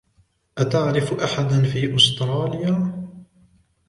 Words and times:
أتعرف 0.57 1.13
أحدًا 1.13 1.63
في 1.63 1.95
أستراليا؟ 1.95 3.05